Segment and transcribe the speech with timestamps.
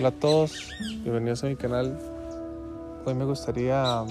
[0.00, 0.70] Hola a todos,
[1.02, 1.94] bienvenidos a mi canal.
[3.04, 4.08] Hoy me gustaría um,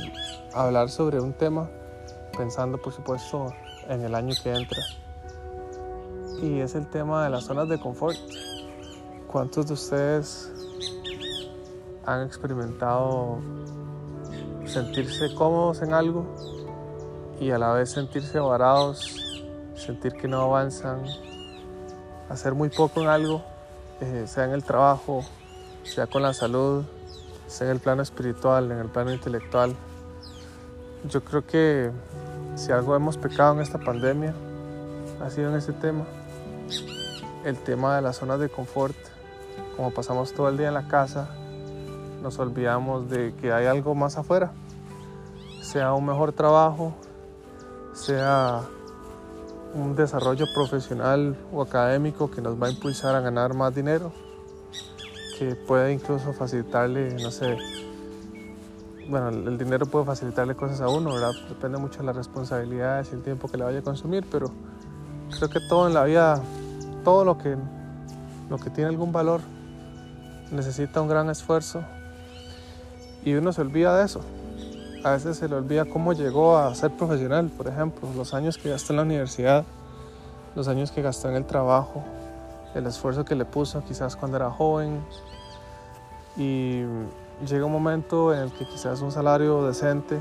[0.54, 1.68] hablar sobre un tema,
[2.38, 3.52] pensando por supuesto
[3.88, 4.84] en el año que entra.
[6.44, 8.16] Y es el tema de las zonas de confort.
[9.26, 10.52] ¿Cuántos de ustedes
[12.06, 13.40] han experimentado
[14.66, 16.28] sentirse cómodos en algo
[17.40, 19.18] y a la vez sentirse varados,
[19.74, 21.04] sentir que no avanzan,
[22.30, 23.42] hacer muy poco en algo,
[24.02, 25.26] eh, sea en el trabajo,
[25.84, 26.84] sea con la salud,
[27.48, 29.76] sea en el plano espiritual, en el plano intelectual.
[31.10, 31.92] Yo creo que
[32.56, 34.34] si algo hemos pecado en esta pandemia,
[35.22, 36.06] ha sido en ese tema.
[37.46, 38.96] El tema de las zonas de confort.
[39.76, 41.30] Como pasamos todo el día en la casa,
[42.22, 44.52] nos olvidamos de que hay algo más afuera.
[45.62, 46.94] Sea un mejor trabajo,
[47.94, 48.62] sea
[49.74, 54.12] un desarrollo profesional o académico que nos va a impulsar a ganar más dinero,
[55.40, 57.58] que puede incluso facilitarle, no sé,
[59.08, 61.32] bueno, el dinero puede facilitarle cosas a uno, ¿verdad?
[61.48, 64.52] Depende mucho de las responsabilidades y el tiempo que le vaya a consumir, pero
[65.38, 66.42] creo que todo en la vida,
[67.06, 67.56] todo lo que,
[68.50, 69.40] lo que tiene algún valor,
[70.52, 71.84] necesita un gran esfuerzo.
[73.24, 74.20] Y uno se olvida de eso.
[75.06, 78.70] A veces se le olvida cómo llegó a ser profesional, por ejemplo, los años que
[78.70, 79.64] gastó en la universidad,
[80.56, 82.04] los años que gastó en el trabajo,
[82.76, 85.02] el esfuerzo que le puso quizás cuando era joven.
[86.38, 86.84] Y
[87.48, 90.20] llega un momento en el que quizás un salario decente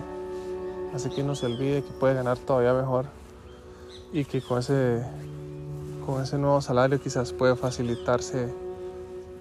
[0.94, 3.06] hace que uno se olvide que puede ganar todavía mejor
[4.12, 5.04] y que con ese,
[6.06, 8.52] con ese nuevo salario quizás puede facilitarse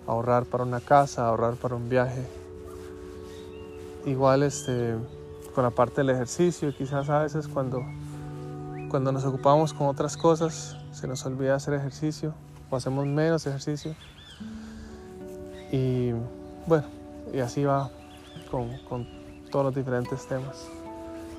[0.05, 2.28] ahorrar para una casa, ahorrar para un viaje.
[4.05, 4.95] Igual este
[5.55, 6.72] con la parte del ejercicio.
[6.78, 7.83] Quizás a veces cuando,
[8.89, 12.33] cuando nos ocupamos con otras cosas se nos olvida hacer ejercicio
[12.70, 13.96] o hacemos menos ejercicio.
[15.72, 16.12] Y
[16.66, 16.86] bueno,
[17.34, 17.90] y así va
[18.50, 19.08] con, con
[19.52, 20.68] todos los diferentes temas.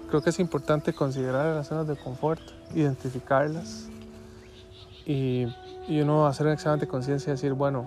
[0.08, 2.40] Creo que es importante considerar las zonas de confort,
[2.74, 3.88] identificarlas
[5.04, 5.46] y,
[5.86, 7.86] y uno hacer un examen de conciencia y decir, bueno,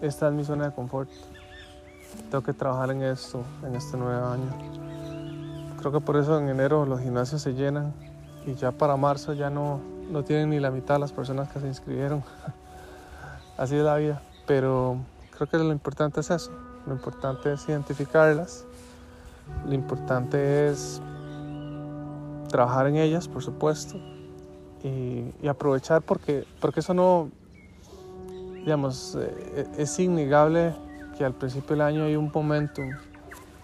[0.00, 1.10] esta es mi zona de confort.
[2.30, 4.50] Tengo que trabajar en esto, en este nuevo año.
[5.78, 7.92] Creo que por eso en enero los gimnasios se llenan
[8.46, 11.60] y ya para marzo ya no, no tienen ni la mitad de las personas que
[11.60, 12.22] se inscribieron.
[13.56, 14.22] Así es la vida.
[14.46, 14.98] Pero
[15.30, 16.50] creo que lo importante es eso.
[16.86, 18.64] Lo importante es identificarlas.
[19.66, 21.00] Lo importante es
[22.48, 23.96] trabajar en ellas, por supuesto.
[24.82, 27.28] Y, aprovechar porque, porque eso no,
[28.54, 30.74] digamos, eh, es innegable
[31.18, 32.90] que al principio del año hay un momentum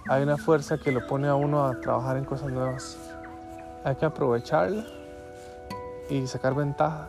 [0.09, 2.97] hay una fuerza que lo pone a uno a trabajar en cosas nuevas.
[3.85, 4.85] Hay que aprovecharla
[6.09, 7.09] y sacar ventaja.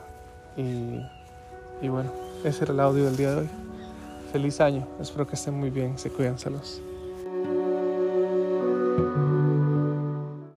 [0.55, 2.09] Y bueno,
[2.47, 3.49] ese era el audio del día de hoy.
[4.31, 6.81] Feliz año, espero que estén muy bien, se cuidan, saludos.